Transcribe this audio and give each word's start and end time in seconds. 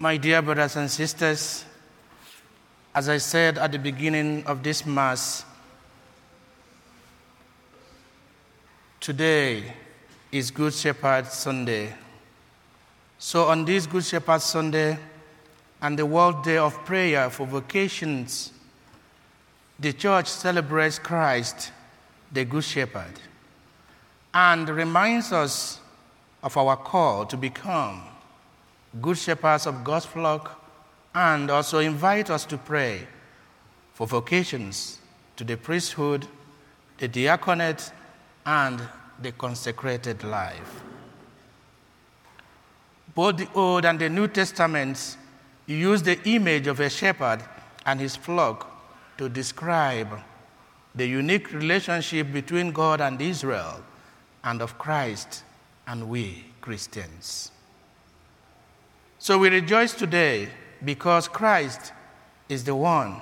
My 0.00 0.16
dear 0.16 0.40
brothers 0.42 0.76
and 0.76 0.88
sisters, 0.88 1.64
as 2.94 3.08
I 3.08 3.18
said 3.18 3.58
at 3.58 3.72
the 3.72 3.80
beginning 3.80 4.44
of 4.46 4.62
this 4.62 4.86
Mass, 4.86 5.44
today 9.00 9.64
is 10.30 10.52
Good 10.52 10.72
Shepherd 10.72 11.26
Sunday. 11.26 11.92
So, 13.18 13.46
on 13.46 13.64
this 13.64 13.88
Good 13.88 14.04
Shepherd 14.04 14.40
Sunday 14.40 14.96
and 15.82 15.98
the 15.98 16.06
World 16.06 16.44
Day 16.44 16.58
of 16.58 16.74
Prayer 16.84 17.28
for 17.28 17.44
Vocations, 17.44 18.52
the 19.80 19.92
Church 19.92 20.28
celebrates 20.28 21.00
Christ, 21.00 21.72
the 22.30 22.44
Good 22.44 22.62
Shepherd, 22.62 23.18
and 24.32 24.68
reminds 24.68 25.32
us 25.32 25.80
of 26.40 26.56
our 26.56 26.76
call 26.76 27.26
to 27.26 27.36
become 27.36 28.04
good 29.00 29.18
shepherds 29.18 29.66
of 29.66 29.84
God's 29.84 30.06
flock 30.06 30.64
and 31.14 31.50
also 31.50 31.78
invite 31.78 32.30
us 32.30 32.44
to 32.46 32.58
pray 32.58 33.06
for 33.92 34.06
vocations 34.06 34.98
to 35.36 35.44
the 35.44 35.56
priesthood, 35.56 36.26
the 36.98 37.08
diaconate, 37.08 37.92
and 38.46 38.80
the 39.20 39.32
consecrated 39.32 40.24
life. 40.24 40.82
Both 43.14 43.36
the 43.38 43.48
Old 43.54 43.84
and 43.84 43.98
the 43.98 44.08
New 44.08 44.28
Testaments 44.28 45.16
use 45.66 46.02
the 46.02 46.20
image 46.28 46.66
of 46.66 46.80
a 46.80 46.88
shepherd 46.88 47.42
and 47.84 48.00
his 48.00 48.16
flock 48.16 48.70
to 49.18 49.28
describe 49.28 50.20
the 50.94 51.06
unique 51.06 51.52
relationship 51.52 52.32
between 52.32 52.72
God 52.72 53.00
and 53.00 53.20
Israel 53.20 53.82
and 54.44 54.62
of 54.62 54.78
Christ 54.78 55.42
and 55.86 56.08
we 56.08 56.44
Christians. 56.60 57.50
So 59.20 59.36
we 59.36 59.48
rejoice 59.48 59.94
today 59.94 60.48
because 60.84 61.26
Christ 61.26 61.92
is 62.48 62.62
the 62.62 62.74
one 62.76 63.20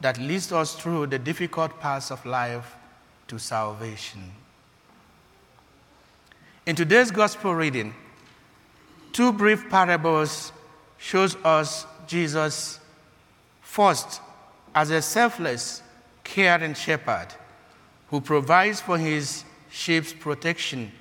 that 0.00 0.18
leads 0.18 0.50
us 0.50 0.74
through 0.74 1.08
the 1.08 1.18
difficult 1.18 1.78
paths 1.78 2.10
of 2.10 2.24
life 2.24 2.74
to 3.28 3.38
salvation. 3.38 4.32
In 6.64 6.74
today's 6.74 7.10
gospel 7.10 7.54
reading, 7.54 7.94
two 9.12 9.30
brief 9.30 9.68
parables 9.68 10.52
shows 10.96 11.36
us 11.44 11.86
Jesus 12.06 12.80
first 13.60 14.22
as 14.74 14.90
a 14.90 15.02
selfless, 15.02 15.82
caring 16.24 16.74
shepherd 16.74 17.28
who 18.08 18.22
provides 18.22 18.80
for 18.80 18.96
his 18.96 19.44
sheep's 19.70 20.14
protection 20.14 20.92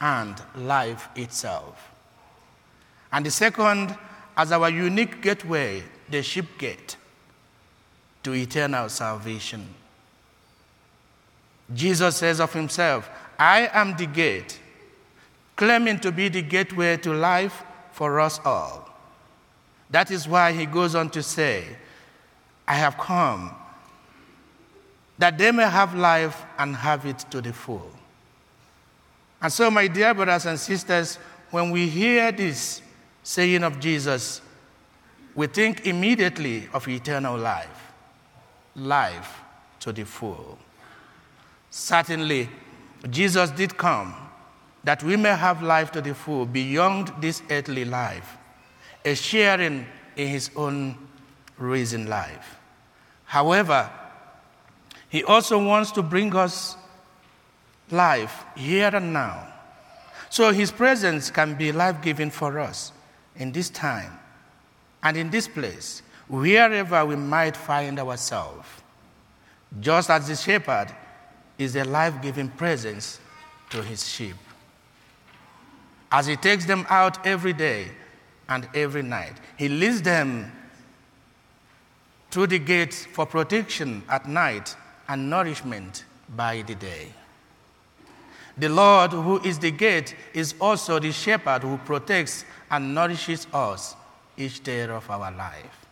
and 0.00 0.36
life 0.54 1.08
itself. 1.16 1.89
And 3.12 3.26
the 3.26 3.30
second 3.30 3.96
as 4.36 4.52
our 4.52 4.70
unique 4.70 5.20
gateway, 5.22 5.82
the 6.08 6.22
sheep 6.22 6.58
gate 6.58 6.96
to 8.22 8.34
eternal 8.34 8.88
salvation. 8.88 9.66
Jesus 11.74 12.16
says 12.16 12.40
of 12.40 12.52
himself, 12.52 13.08
I 13.38 13.68
am 13.72 13.96
the 13.96 14.06
gate 14.06 14.58
claiming 15.56 15.98
to 16.00 16.10
be 16.10 16.28
the 16.28 16.42
gateway 16.42 16.96
to 16.96 17.12
life 17.12 17.62
for 17.92 18.18
us 18.18 18.40
all. 18.44 18.88
That 19.90 20.10
is 20.10 20.26
why 20.26 20.52
he 20.52 20.64
goes 20.66 20.94
on 20.94 21.10
to 21.10 21.22
say, 21.22 21.64
I 22.66 22.74
have 22.74 22.96
come 22.96 23.54
that 25.18 25.36
they 25.36 25.52
may 25.52 25.68
have 25.68 25.94
life 25.94 26.44
and 26.58 26.74
have 26.74 27.04
it 27.04 27.18
to 27.30 27.42
the 27.42 27.52
full. 27.52 27.90
And 29.42 29.52
so, 29.52 29.70
my 29.70 29.86
dear 29.86 30.14
brothers 30.14 30.46
and 30.46 30.58
sisters, 30.58 31.16
when 31.50 31.70
we 31.70 31.88
hear 31.88 32.32
this 32.32 32.80
saying 33.22 33.62
of 33.62 33.80
Jesus, 33.80 34.40
we 35.34 35.46
think 35.46 35.86
immediately 35.86 36.68
of 36.72 36.88
eternal 36.88 37.36
life, 37.36 37.92
life 38.74 39.40
to 39.80 39.92
the 39.92 40.04
full. 40.04 40.58
Certainly, 41.70 42.48
Jesus 43.08 43.50
did 43.50 43.76
come 43.76 44.14
that 44.84 45.02
we 45.02 45.16
may 45.16 45.34
have 45.34 45.62
life 45.62 45.92
to 45.92 46.00
the 46.00 46.14
full 46.14 46.46
beyond 46.46 47.12
this 47.20 47.42
earthly 47.50 47.84
life, 47.84 48.36
a 49.04 49.14
sharing 49.14 49.86
in 50.16 50.28
his 50.28 50.50
own 50.56 50.96
risen 51.58 52.08
life. 52.08 52.56
However, 53.24 53.90
he 55.08 55.22
also 55.24 55.62
wants 55.64 55.92
to 55.92 56.02
bring 56.02 56.34
us 56.34 56.76
life 57.90 58.44
here 58.56 58.94
and 58.94 59.12
now. 59.12 59.46
So 60.30 60.52
his 60.52 60.70
presence 60.70 61.30
can 61.30 61.54
be 61.54 61.72
life 61.72 62.00
giving 62.02 62.30
for 62.30 62.58
us 62.58 62.92
in 63.40 63.50
this 63.50 63.70
time 63.70 64.12
and 65.02 65.16
in 65.16 65.30
this 65.30 65.48
place, 65.48 66.02
wherever 66.28 67.04
we 67.04 67.16
might 67.16 67.56
find 67.56 67.98
ourselves. 67.98 68.68
Just 69.80 70.10
as 70.10 70.28
the 70.28 70.36
shepherd 70.36 70.94
is 71.58 71.74
a 71.74 71.84
life 71.84 72.22
giving 72.22 72.48
presence 72.48 73.18
to 73.70 73.82
his 73.82 74.06
sheep 74.06 74.36
as 76.12 76.26
he 76.26 76.36
takes 76.36 76.64
them 76.64 76.86
out 76.88 77.24
every 77.26 77.52
day 77.52 77.88
and 78.48 78.68
every 78.74 79.02
night. 79.02 79.34
He 79.56 79.68
leads 79.68 80.02
them 80.02 80.50
through 82.30 82.48
the 82.48 82.58
gates 82.58 83.06
for 83.06 83.26
protection 83.26 84.02
at 84.08 84.28
night 84.28 84.74
and 85.08 85.30
nourishment 85.30 86.04
by 86.28 86.62
the 86.62 86.74
day. 86.74 87.12
The 88.58 88.68
Lord, 88.68 89.12
who 89.12 89.40
is 89.40 89.58
the 89.58 89.70
gate, 89.70 90.14
is 90.34 90.54
also 90.60 90.98
the 90.98 91.12
shepherd 91.12 91.62
who 91.62 91.78
protects 91.78 92.44
and 92.70 92.94
nourishes 92.94 93.46
us 93.52 93.94
each 94.36 94.62
day 94.62 94.82
of 94.82 95.08
our 95.10 95.30
life. 95.30 95.86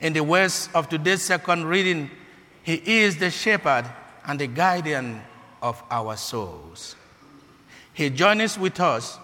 In 0.00 0.12
the 0.12 0.24
words 0.24 0.68
of 0.74 0.88
today's 0.88 1.22
second 1.22 1.66
reading, 1.66 2.10
He 2.62 2.82
is 3.02 3.16
the 3.16 3.30
shepherd 3.30 3.84
and 4.26 4.38
the 4.38 4.46
guardian 4.46 5.22
of 5.62 5.82
our 5.90 6.16
souls. 6.16 6.96
He 7.92 8.10
journeys 8.10 8.58
with 8.58 8.78
us 8.80 9.18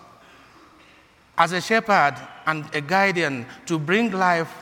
as 1.36 1.52
a 1.52 1.60
shepherd 1.60 2.14
and 2.46 2.72
a 2.74 2.80
guardian 2.80 3.46
to 3.66 3.78
bring 3.78 4.10
life 4.10 4.52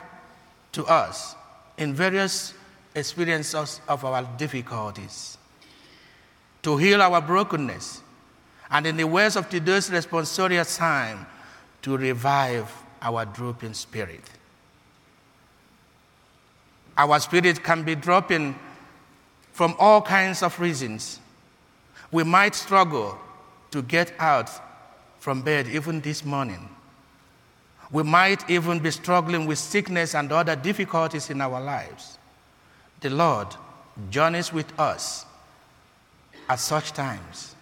to 0.71 0.85
us 0.85 1.35
in 1.77 1.93
various 1.93 2.53
experiences 2.95 3.81
of 3.87 4.03
our 4.03 4.23
difficulties, 4.37 5.37
to 6.63 6.77
heal 6.77 7.01
our 7.01 7.21
brokenness, 7.21 8.01
and 8.71 8.85
in 8.85 8.97
the 8.97 9.05
words 9.05 9.35
of 9.35 9.49
today's 9.49 9.89
responsorial 9.89 10.77
time, 10.77 11.25
to 11.81 11.97
revive 11.97 12.71
our 13.01 13.25
drooping 13.25 13.73
spirit. 13.73 14.23
Our 16.97 17.19
spirit 17.19 17.63
can 17.63 17.83
be 17.83 17.95
dropping 17.95 18.59
from 19.53 19.75
all 19.79 20.01
kinds 20.01 20.43
of 20.43 20.59
reasons. 20.59 21.19
We 22.11 22.23
might 22.23 22.55
struggle 22.55 23.17
to 23.71 23.81
get 23.81 24.13
out 24.19 24.49
from 25.19 25.41
bed 25.41 25.67
even 25.67 26.01
this 26.01 26.25
morning. 26.25 26.67
We 27.91 28.03
might 28.03 28.49
even 28.49 28.79
be 28.79 28.91
struggling 28.91 29.45
with 29.45 29.57
sickness 29.57 30.13
and 30.13 30.31
other 30.31 30.55
difficulties 30.55 31.29
in 31.29 31.41
our 31.41 31.61
lives. 31.61 32.17
The 32.99 33.09
Lord 33.09 33.47
journeys 34.09 34.51
with 34.51 34.77
us 34.79 35.25
at 36.49 36.59
such 36.59 36.91
times. 36.91 37.55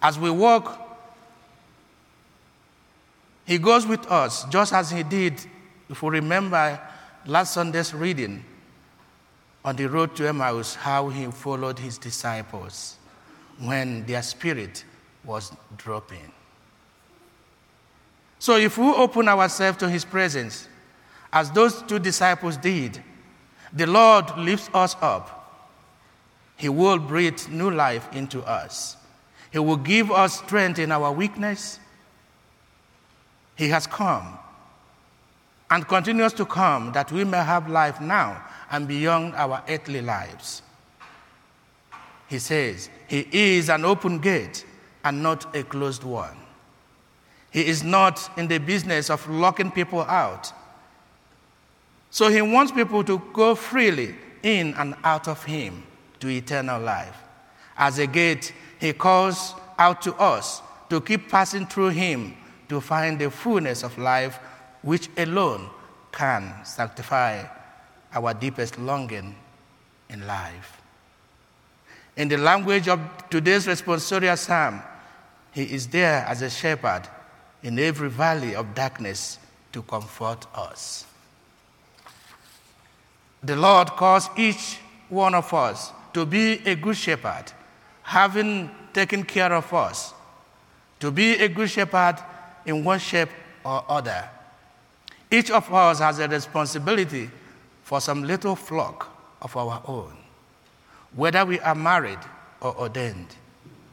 As 0.00 0.18
we 0.18 0.30
walk, 0.30 0.80
He 3.46 3.58
goes 3.58 3.86
with 3.86 4.10
us, 4.10 4.44
just 4.44 4.72
as 4.72 4.90
He 4.90 5.02
did, 5.02 5.44
if 5.90 6.02
we 6.02 6.10
remember 6.10 6.80
last 7.26 7.52
Sunday's 7.52 7.92
reading 7.92 8.44
on 9.64 9.76
the 9.76 9.86
road 9.86 10.16
to 10.16 10.26
Emmaus, 10.28 10.74
how 10.74 11.08
He 11.08 11.26
followed 11.26 11.78
His 11.78 11.98
disciples 11.98 12.96
when 13.58 14.06
their 14.06 14.22
spirit 14.22 14.84
was 15.24 15.52
dropping. 15.76 16.32
So 18.38 18.56
if 18.56 18.76
we 18.76 18.84
open 18.86 19.28
ourselves 19.28 19.78
to 19.78 19.88
his 19.88 20.04
presence, 20.04 20.68
as 21.32 21.50
those 21.50 21.80
two 21.82 21.98
disciples 21.98 22.56
did, 22.58 23.02
the 23.72 23.86
Lord 23.86 24.36
lifts 24.36 24.68
us 24.74 24.96
up. 25.00 25.43
He 26.56 26.68
will 26.68 26.98
breathe 26.98 27.48
new 27.48 27.70
life 27.70 28.08
into 28.12 28.42
us. 28.42 28.96
He 29.50 29.58
will 29.58 29.76
give 29.76 30.10
us 30.10 30.38
strength 30.38 30.78
in 30.78 30.92
our 30.92 31.12
weakness. 31.12 31.78
He 33.56 33.68
has 33.68 33.86
come 33.86 34.38
and 35.70 35.86
continues 35.86 36.32
to 36.34 36.44
come 36.44 36.92
that 36.92 37.10
we 37.12 37.24
may 37.24 37.42
have 37.42 37.68
life 37.68 38.00
now 38.00 38.44
and 38.70 38.86
beyond 38.86 39.34
our 39.34 39.62
earthly 39.68 40.00
lives. 40.00 40.62
He 42.28 42.38
says, 42.38 42.88
He 43.06 43.28
is 43.30 43.68
an 43.68 43.84
open 43.84 44.18
gate 44.18 44.64
and 45.04 45.22
not 45.22 45.54
a 45.54 45.62
closed 45.62 46.04
one. 46.04 46.36
He 47.50 47.66
is 47.66 47.84
not 47.84 48.36
in 48.36 48.48
the 48.48 48.58
business 48.58 49.10
of 49.10 49.28
locking 49.28 49.70
people 49.70 50.02
out. 50.02 50.52
So 52.10 52.28
he 52.28 52.42
wants 52.42 52.72
people 52.72 53.04
to 53.04 53.22
go 53.32 53.54
freely 53.54 54.16
in 54.42 54.74
and 54.74 54.94
out 55.04 55.28
of 55.28 55.44
him 55.44 55.84
to 56.20 56.28
eternal 56.28 56.80
life. 56.80 57.16
As 57.76 57.98
a 57.98 58.06
gate, 58.06 58.52
he 58.80 58.92
calls 58.92 59.54
out 59.78 60.02
to 60.02 60.14
us 60.14 60.62
to 60.90 61.00
keep 61.00 61.28
passing 61.28 61.66
through 61.66 61.90
him 61.90 62.34
to 62.68 62.80
find 62.80 63.18
the 63.18 63.30
fullness 63.30 63.82
of 63.82 63.96
life 63.98 64.38
which 64.82 65.08
alone 65.16 65.68
can 66.12 66.54
sanctify 66.64 67.44
our 68.12 68.34
deepest 68.34 68.78
longing 68.78 69.34
in 70.08 70.26
life. 70.26 70.80
In 72.16 72.28
the 72.28 72.36
language 72.36 72.88
of 72.88 73.00
today's 73.28 73.66
responsorial 73.66 74.38
psalm, 74.38 74.82
he 75.52 75.64
is 75.64 75.88
there 75.88 76.24
as 76.26 76.42
a 76.42 76.50
shepherd 76.50 77.02
in 77.62 77.78
every 77.78 78.08
valley 78.08 78.54
of 78.54 78.74
darkness 78.74 79.38
to 79.72 79.82
comfort 79.82 80.46
us. 80.54 81.06
The 83.42 83.56
Lord 83.56 83.88
calls 83.88 84.28
each 84.36 84.78
one 85.08 85.34
of 85.34 85.52
us 85.52 85.92
to 86.14 86.24
be 86.24 86.66
a 86.66 86.74
good 86.74 86.96
shepherd, 86.96 87.44
having 88.02 88.70
taken 88.92 89.24
care 89.24 89.52
of 89.52 89.72
us, 89.74 90.14
to 91.00 91.10
be 91.10 91.34
a 91.34 91.48
good 91.48 91.68
shepherd 91.68 92.16
in 92.64 92.82
one 92.82 92.98
shape 92.98 93.28
or 93.64 93.84
other. 93.88 94.30
Each 95.30 95.50
of 95.50 95.72
us 95.72 95.98
has 95.98 96.20
a 96.20 96.28
responsibility 96.28 97.30
for 97.82 98.00
some 98.00 98.22
little 98.22 98.56
flock 98.56 99.10
of 99.42 99.56
our 99.56 99.82
own, 99.86 100.16
whether 101.14 101.44
we 101.44 101.58
are 101.60 101.74
married 101.74 102.20
or 102.60 102.78
ordained, 102.78 103.34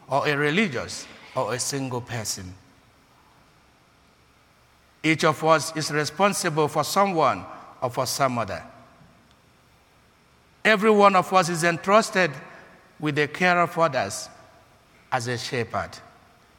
or 0.07 0.27
a 0.27 0.37
religious 0.37 1.07
or 1.35 1.53
a 1.53 1.59
single 1.59 2.01
person. 2.01 2.53
Each 5.03 5.23
of 5.23 5.43
us 5.43 5.75
is 5.75 5.89
responsible 5.91 6.67
for 6.67 6.83
someone 6.83 7.43
or 7.81 7.89
for 7.89 8.05
some 8.05 8.37
other. 8.37 8.63
Every 10.63 10.91
one 10.91 11.15
of 11.15 11.31
us 11.33 11.49
is 11.49 11.63
entrusted 11.63 12.31
with 12.99 13.15
the 13.15 13.27
care 13.27 13.59
of 13.59 13.77
others 13.77 14.29
as 15.11 15.27
a 15.27 15.37
shepherd. 15.37 15.89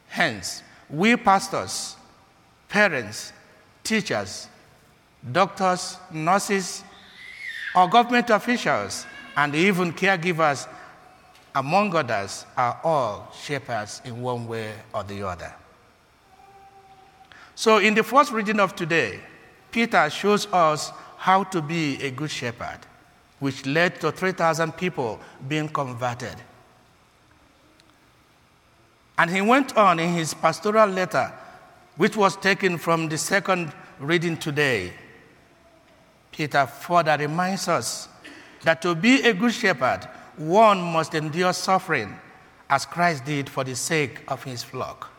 Hence, 0.07 0.61
we 0.89 1.15
pastors, 1.15 1.95
parents, 2.67 3.31
teachers, 3.83 4.47
doctors, 5.31 5.97
nurses, 6.11 6.83
or 7.75 7.87
government 7.89 8.29
officials, 8.29 9.05
and 9.35 9.55
even 9.55 9.91
caregivers, 9.93 10.67
among 11.55 11.95
others, 11.95 12.45
are 12.55 12.79
all 12.83 13.31
shepherds 13.41 14.01
in 14.05 14.21
one 14.21 14.47
way 14.47 14.73
or 14.93 15.03
the 15.03 15.23
other. 15.23 15.53
So, 17.55 17.77
in 17.77 17.93
the 17.93 18.03
first 18.03 18.31
reading 18.31 18.59
of 18.59 18.75
today, 18.75 19.19
Peter 19.71 20.09
shows 20.09 20.45
us 20.51 20.91
how 21.17 21.43
to 21.45 21.61
be 21.61 22.01
a 22.03 22.11
good 22.11 22.29
shepherd, 22.29 22.79
which 23.43 23.65
led 23.65 23.99
to 23.99 24.09
3,000 24.09 24.71
people 24.77 25.19
being 25.49 25.67
converted. 25.67 26.33
And 29.17 29.29
he 29.29 29.41
went 29.41 29.75
on 29.75 29.99
in 29.99 30.13
his 30.13 30.33
pastoral 30.33 30.87
letter, 30.87 31.29
which 31.97 32.15
was 32.15 32.37
taken 32.37 32.77
from 32.77 33.09
the 33.09 33.17
second 33.17 33.73
reading 33.99 34.37
today. 34.37 34.93
Peter 36.31 36.65
further 36.65 37.17
reminds 37.17 37.67
us 37.67 38.07
that 38.61 38.81
to 38.81 38.95
be 38.95 39.21
a 39.23 39.33
good 39.33 39.53
shepherd, 39.53 40.07
one 40.37 40.81
must 40.81 41.13
endure 41.13 41.51
suffering 41.51 42.15
as 42.69 42.85
Christ 42.85 43.25
did 43.25 43.49
for 43.49 43.65
the 43.65 43.75
sake 43.75 44.21
of 44.29 44.41
his 44.45 44.63
flock. 44.63 45.11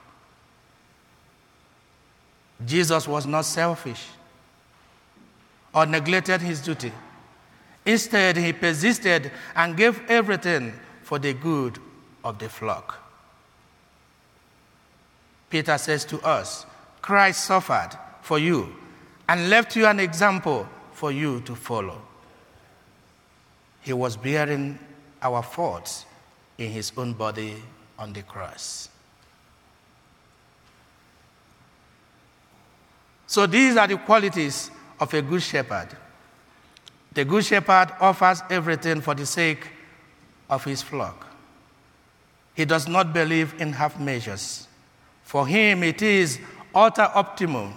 Jesus 2.65 3.06
was 3.06 3.27
not 3.27 3.44
selfish 3.44 4.06
or 5.75 5.85
neglected 5.85 6.41
his 6.41 6.62
duty. 6.62 6.91
Instead, 7.86 8.36
he 8.36 8.52
persisted 8.52 9.31
and 9.54 9.76
gave 9.76 10.00
everything 10.08 10.72
for 11.02 11.19
the 11.19 11.34
good 11.34 11.78
of 12.22 12.38
the 12.38 12.48
flock. 12.48 13.00
Peter 15.50 15.76
says 15.78 16.04
to 16.06 16.20
us, 16.22 16.66
Christ 17.02 17.44
suffered 17.44 17.90
for 18.22 18.38
you 18.38 18.75
and 19.28 19.50
left 19.50 19.76
you 19.76 19.86
an 19.86 20.00
example 20.00 20.66
for 20.92 21.12
you 21.12 21.40
to 21.42 21.54
follow. 21.54 22.00
He 23.82 23.92
was 23.92 24.16
bearing 24.16 24.78
our 25.20 25.42
faults 25.42 26.06
in 26.56 26.70
his 26.70 26.92
own 26.96 27.12
body 27.12 27.62
on 27.98 28.12
the 28.12 28.22
cross. 28.22 28.88
So 33.26 33.46
these 33.46 33.76
are 33.76 33.86
the 33.86 33.98
qualities 33.98 34.70
of 35.00 35.12
a 35.12 35.20
good 35.20 35.42
shepherd. 35.42 35.88
The 37.14 37.25
good 37.25 37.44
shepherd 37.44 37.93
offers 38.00 38.43
everything 38.50 39.00
for 39.00 39.14
the 39.14 39.26
sake 39.26 39.69
of 40.50 40.64
his 40.64 40.82
flock. 40.82 41.26
He 42.55 42.64
does 42.64 42.87
not 42.87 43.12
believe 43.12 43.61
in 43.61 43.72
half 43.72 43.99
measures. 43.99 44.69
For 45.22 45.46
him, 45.46 45.82
it 45.82 46.02
is 46.02 46.38
alter 46.75 47.11
optimum, 47.14 47.75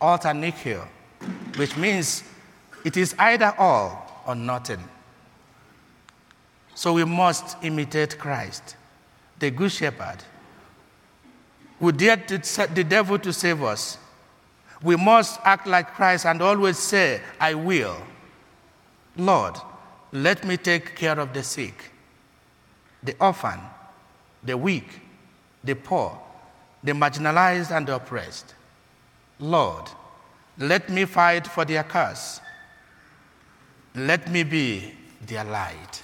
alter 0.00 0.34
nihil, 0.34 0.86
which 1.56 1.76
means 1.76 2.22
it 2.84 2.96
is 2.96 3.14
either 3.18 3.54
all 3.58 4.22
or 4.26 4.34
nothing. 4.34 4.82
So 6.74 6.92
we 6.92 7.04
must 7.04 7.56
imitate 7.62 8.18
Christ, 8.18 8.76
the 9.38 9.50
Good 9.50 9.72
Shepherd, 9.72 10.18
who 11.80 11.90
dared 11.90 12.28
to 12.28 12.42
set 12.44 12.74
the 12.74 12.84
devil 12.84 13.18
to 13.18 13.32
save 13.32 13.62
us 13.62 13.98
we 14.82 14.96
must 14.96 15.40
act 15.44 15.66
like 15.66 15.94
Christ 15.94 16.26
and 16.26 16.40
always 16.40 16.78
say, 16.78 17.20
I 17.40 17.54
will. 17.54 17.96
Lord, 19.18 19.56
let 20.12 20.44
me 20.44 20.56
take 20.56 20.94
care 20.94 21.18
of 21.18 21.34
the 21.34 21.42
sick, 21.42 21.90
the 23.02 23.14
orphan, 23.20 23.58
the 24.42 24.56
weak, 24.56 25.00
the 25.64 25.74
poor, 25.74 26.18
the 26.82 26.92
marginalized, 26.92 27.76
and 27.76 27.86
the 27.86 27.96
oppressed. 27.96 28.54
Lord, 29.40 29.90
let 30.56 30.88
me 30.88 31.04
fight 31.04 31.46
for 31.46 31.64
their 31.64 31.82
cause. 31.82 32.40
Let 33.94 34.30
me 34.30 34.44
be 34.44 34.94
their 35.26 35.44
light, 35.44 36.02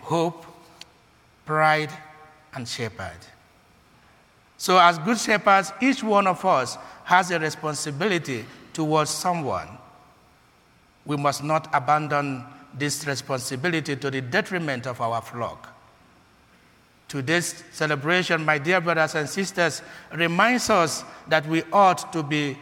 hope, 0.00 0.44
pride, 1.46 1.92
and 2.54 2.66
shepherd. 2.66 3.18
So, 4.56 4.78
as 4.78 4.98
good 4.98 5.18
shepherds, 5.18 5.72
each 5.80 6.02
one 6.02 6.26
of 6.26 6.44
us 6.44 6.76
has 7.04 7.30
a 7.30 7.38
responsibility 7.38 8.44
towards 8.72 9.10
someone. 9.10 9.68
We 11.10 11.16
must 11.16 11.42
not 11.42 11.66
abandon 11.74 12.44
this 12.72 13.04
responsibility 13.04 13.96
to 13.96 14.10
the 14.12 14.20
detriment 14.20 14.86
of 14.86 15.00
our 15.00 15.20
flock. 15.20 15.76
Today's 17.08 17.64
celebration, 17.72 18.44
my 18.44 18.58
dear 18.58 18.80
brothers 18.80 19.16
and 19.16 19.28
sisters, 19.28 19.82
reminds 20.14 20.70
us 20.70 21.02
that 21.26 21.44
we 21.48 21.64
ought 21.72 22.12
to 22.12 22.22
be 22.22 22.56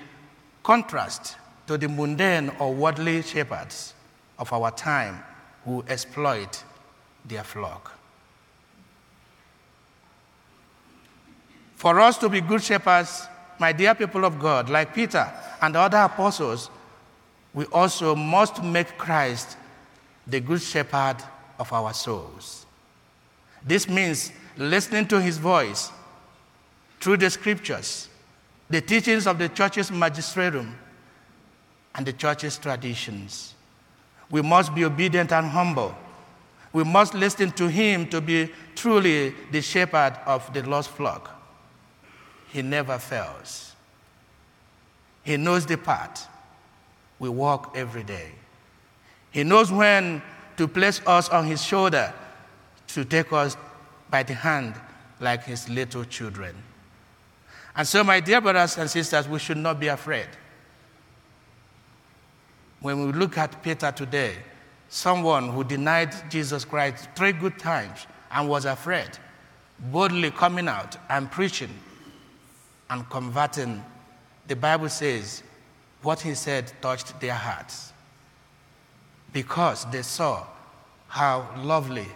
contrast 0.63 1.37
to 1.67 1.77
the 1.77 1.91
mundane 1.91 2.51
or 2.59 2.73
worldly 2.73 3.21
shepherds 3.21 3.93
of 4.39 4.51
our 4.51 4.71
time 4.71 5.23
who 5.67 5.85
exploit 5.87 6.65
their 7.27 7.45
flock. 7.45 7.93
For 11.77 12.01
us 12.01 12.17
to 12.17 12.31
be 12.31 12.41
good 12.41 12.63
shepherds, 12.63 13.27
my 13.59 13.73
dear 13.73 13.95
people 13.95 14.25
of 14.25 14.41
God, 14.41 14.71
like 14.71 14.95
Peter 14.95 15.31
and 15.61 15.75
the 15.75 15.81
other 15.81 15.99
apostles, 15.99 16.71
we 17.55 17.65
also 17.67 18.15
must 18.15 18.63
make 18.63 18.99
Christ 18.99 19.57
the 20.27 20.41
good 20.41 20.61
shepherd 20.61 21.17
of 21.59 21.73
our 21.73 21.93
souls. 21.93 22.67
This 23.65 23.89
means 23.89 24.33
listening 24.57 25.07
to 25.09 25.21
his 25.21 25.39
voice 25.39 25.91
through 27.01 27.17
the 27.17 27.31
scriptures, 27.31 28.09
the 28.69 28.81
teachings 28.81 29.27
of 29.27 29.39
the 29.39 29.49
church's 29.49 29.91
magisterium, 29.91 30.77
and 31.95 32.07
the 32.07 32.13
church's 32.13 32.59
traditions. 32.59 33.55
We 34.31 34.43
must 34.43 34.75
be 34.75 34.85
obedient 34.85 35.33
and 35.33 35.47
humble. 35.47 35.95
We 36.73 36.85
must 36.85 37.15
listen 37.15 37.51
to 37.53 37.69
him 37.69 38.09
to 38.11 38.21
be 38.21 38.53
truly 38.77 39.35
the 39.51 39.63
shepherd 39.63 40.19
of 40.27 40.53
the 40.53 40.63
lost 40.69 40.91
flock. 40.91 41.35
He 42.53 42.63
never 42.63 42.99
fails. 42.99 43.75
He 45.25 45.37
knows 45.37 45.67
the 45.67 45.77
path 45.77 46.29
we 47.19 47.29
walk 47.29 47.73
every 47.77 48.03
day. 48.03 48.31
He 49.31 49.45
knows 49.45 49.71
when 49.71 50.23
to 50.57 50.67
place 50.67 51.01
us 51.07 51.29
on 51.29 51.47
his 51.47 51.63
shoulder 51.63 52.13
to 52.89 53.05
take 53.05 53.33
us 53.33 53.57
by 54.11 54.23
the 54.23 54.35
hand 54.35 54.75
like 55.21 55.45
his 55.45 55.69
little 55.69 56.05
children. 56.05 56.55
And 57.77 57.87
so, 57.87 58.03
my 58.03 58.21
dear 58.21 58.41
brothers 58.41 58.77
and 58.79 58.91
sisters, 58.91 59.29
we 59.29 59.39
should 59.39 59.57
not 59.57 59.79
be 59.79 59.89
afraid. 59.89 60.27
When 62.81 63.07
we 63.07 63.13
look 63.13 63.39
at 63.39 63.63
Peter 63.63 63.93
today, 63.93 64.37
someone 64.89 65.51
who 65.51 65.63
denied 65.65 66.15
Jesus 66.31 66.65
Christ 66.65 67.09
three 67.15 67.33
good 67.33 67.59
times 67.59 68.07
and 68.31 68.49
was 68.49 68.65
afraid, 68.65 69.11
boldly 69.79 70.31
coming 70.31 70.69
out 70.69 70.97
and 71.09 71.31
preaching 71.31 71.75
and 72.91 73.09
converting, 73.11 73.85
the 74.47 74.57
Bible 74.57 74.89
says 74.89 75.43
what 76.03 76.21
he 76.21 76.35
said 76.35 76.73
touched 76.81 77.21
their 77.21 77.35
hearts 77.35 77.93
because 79.33 79.85
they 79.91 80.03
saw 80.03 80.47
how 81.09 81.49
lovely 81.59 82.07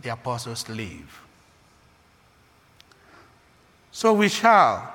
the 0.00 0.10
apostles 0.10 0.68
live. 0.68 1.22
So 3.92 4.12
we 4.12 4.28
shall 4.28 4.92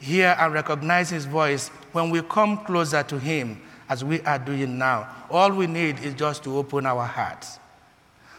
hear 0.00 0.36
and 0.38 0.54
recognize 0.54 1.10
his 1.10 1.24
voice 1.24 1.68
when 1.92 2.10
we 2.10 2.22
come 2.22 2.64
closer 2.64 3.02
to 3.02 3.18
him 3.18 3.60
as 3.88 4.04
we 4.04 4.20
are 4.22 4.38
doing 4.38 4.78
now. 4.78 5.08
All 5.30 5.52
we 5.52 5.66
need 5.66 5.98
is 6.00 6.14
just 6.14 6.44
to 6.44 6.56
open 6.56 6.86
our 6.86 7.04
hearts. 7.04 7.58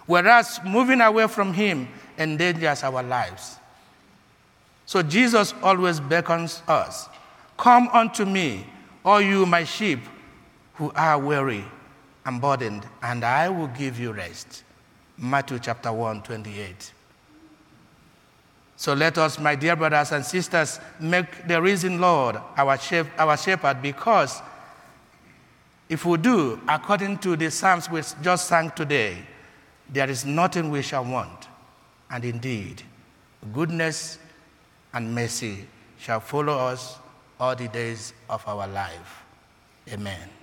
Whereas 0.05 0.59
moving 0.65 1.01
away 1.01 1.27
from 1.27 1.53
him 1.53 1.87
endangers 2.17 2.83
our 2.83 3.03
lives. 3.03 3.57
So 4.85 5.01
Jesus 5.01 5.53
always 5.61 5.99
beckons 5.99 6.61
us 6.67 7.07
Come 7.57 7.87
unto 7.89 8.25
me, 8.25 8.65
all 9.05 9.21
you 9.21 9.45
my 9.45 9.63
sheep 9.63 9.99
who 10.75 10.91
are 10.95 11.19
weary 11.19 11.65
and 12.25 12.41
burdened, 12.41 12.85
and 13.01 13.23
I 13.23 13.49
will 13.49 13.67
give 13.67 13.99
you 13.99 14.13
rest. 14.13 14.63
Matthew 15.17 15.59
chapter 15.59 15.91
1, 15.91 16.23
28. 16.23 16.93
So 18.75 18.93
let 18.93 19.17
us, 19.17 19.39
my 19.39 19.55
dear 19.55 19.75
brothers 19.75 20.11
and 20.11 20.25
sisters, 20.25 20.79
make 20.99 21.47
the 21.47 21.61
risen 21.61 22.01
Lord 22.01 22.37
our, 22.57 22.77
our 23.17 23.37
shepherd 23.37 23.81
because 23.81 24.41
if 25.87 26.05
we 26.05 26.17
do, 26.17 26.59
according 26.67 27.19
to 27.19 27.35
the 27.35 27.51
Psalms 27.51 27.89
we 27.89 28.01
just 28.21 28.47
sang 28.47 28.71
today, 28.71 29.17
there 29.89 30.09
is 30.09 30.25
nothing 30.25 30.69
we 30.69 30.81
shall 30.81 31.05
want. 31.05 31.47
And 32.09 32.25
indeed, 32.25 32.81
goodness 33.53 34.17
and 34.93 35.13
mercy 35.13 35.67
shall 35.99 36.19
follow 36.19 36.57
us 36.57 36.97
all 37.39 37.55
the 37.55 37.67
days 37.67 38.13
of 38.29 38.47
our 38.47 38.67
life. 38.67 39.23
Amen. 39.91 40.42